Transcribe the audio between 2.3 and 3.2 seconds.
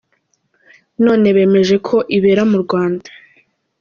mu Rwanda!